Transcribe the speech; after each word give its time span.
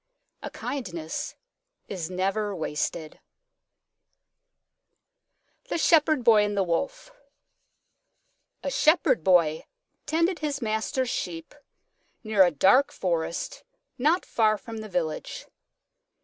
A 0.41 0.49
kindness 0.49 1.35
is 1.87 2.09
never 2.09 2.55
wasted. 2.55 3.19
THE 5.69 5.77
SHEPHERD 5.77 6.23
BOY 6.23 6.43
AND 6.43 6.57
THE 6.57 6.63
WOLF 6.63 7.11
A 8.63 8.71
Shepherd 8.71 9.23
Boy 9.23 9.67
tended 10.07 10.39
his 10.39 10.59
master's 10.59 11.11
Sheep 11.11 11.53
near 12.23 12.43
a 12.43 12.49
dark 12.49 12.91
forest 12.91 13.63
not 13.99 14.25
far 14.25 14.57
from 14.57 14.77
the 14.77 14.89
village. 14.89 15.45